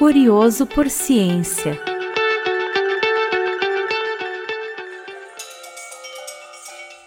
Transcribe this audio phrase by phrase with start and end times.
[0.00, 1.78] Curioso por Ciência.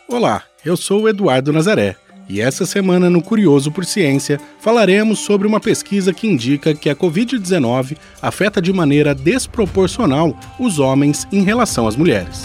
[0.08, 1.96] Olá, eu sou o Eduardo Nazaré
[2.30, 6.96] e essa semana no Curioso por Ciência falaremos sobre uma pesquisa que indica que a
[6.96, 12.44] Covid-19 afeta de maneira desproporcional os homens em relação às mulheres.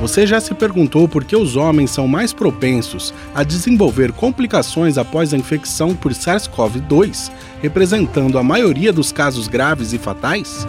[0.00, 5.34] Você já se perguntou por que os homens são mais propensos a desenvolver complicações após
[5.34, 10.64] a infecção por SARS-CoV-2, representando a maioria dos casos graves e fatais?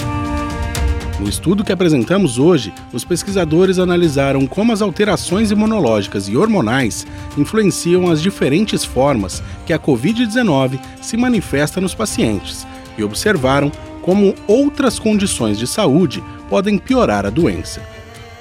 [1.20, 7.06] No estudo que apresentamos hoje, os pesquisadores analisaram como as alterações imunológicas e hormonais
[7.38, 12.66] influenciam as diferentes formas que a Covid-19 se manifesta nos pacientes
[12.98, 13.72] e observaram
[14.02, 17.99] como outras condições de saúde podem piorar a doença.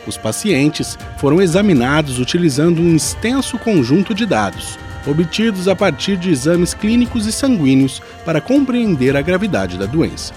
[0.09, 6.73] Os pacientes foram examinados utilizando um extenso conjunto de dados, obtidos a partir de exames
[6.73, 10.33] clínicos e sanguíneos para compreender a gravidade da doença.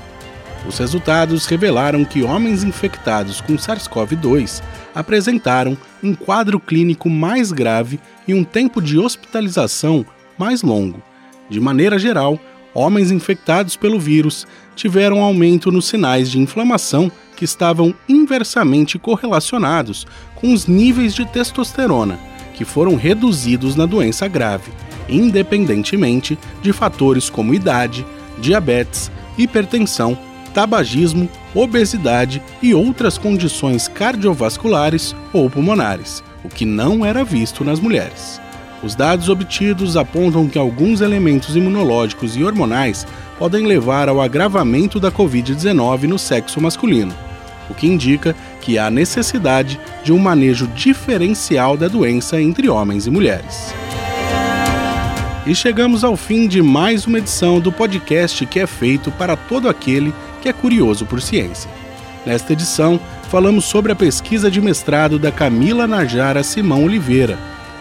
[0.67, 4.62] Os resultados revelaram que homens infectados com SARS-CoV-2
[4.93, 10.05] apresentaram um quadro clínico mais grave e um tempo de hospitalização
[10.37, 11.01] mais longo.
[11.49, 12.37] De maneira geral,
[12.74, 17.09] homens infectados pelo vírus tiveram aumento nos sinais de inflamação
[17.41, 22.20] que estavam inversamente correlacionados com os níveis de testosterona,
[22.53, 24.71] que foram reduzidos na doença grave,
[25.09, 28.05] independentemente de fatores como idade,
[28.37, 30.15] diabetes, hipertensão,
[30.53, 38.39] tabagismo, obesidade e outras condições cardiovasculares ou pulmonares, o que não era visto nas mulheres.
[38.84, 43.07] Os dados obtidos apontam que alguns elementos imunológicos e hormonais
[43.39, 47.30] podem levar ao agravamento da Covid-19 no sexo masculino
[47.72, 53.10] o que indica que há necessidade de um manejo diferencial da doença entre homens e
[53.10, 53.74] mulheres.
[55.46, 59.68] E chegamos ao fim de mais uma edição do podcast que é feito para todo
[59.68, 61.70] aquele que é curioso por ciência.
[62.26, 62.99] Nesta edição,
[63.30, 67.40] falamos sobre a pesquisa de mestrado da Camila Najara Simão Oliveira,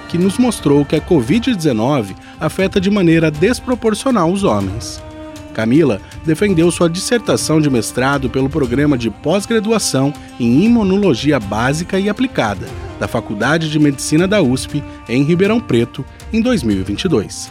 [0.09, 5.03] que nos mostrou que a Covid-19 afeta de maneira desproporcional os homens.
[5.50, 12.66] Camila defendeu sua dissertação de mestrado pelo programa de pós-graduação em Imunologia Básica e Aplicada
[13.00, 17.50] da Faculdade de Medicina da USP, em Ribeirão Preto, em 2022.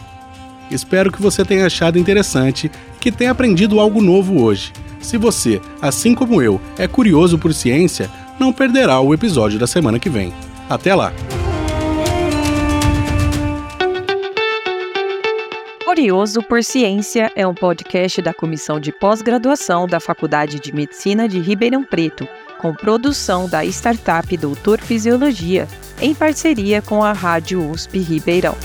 [0.70, 4.72] Espero que você tenha achado interessante e que tenha aprendido algo novo hoje.
[5.00, 9.98] Se você, assim como eu, é curioso por ciência, não perderá o episódio da semana
[9.98, 10.32] que vem.
[10.68, 11.12] Até lá!
[16.00, 21.38] Curioso por Ciência é um podcast da Comissão de Pós-Graduação da Faculdade de Medicina de
[21.38, 22.26] Ribeirão Preto,
[22.58, 25.68] com produção da startup Doutor Fisiologia,
[26.00, 28.56] em parceria com a Rádio USP Ribeirão.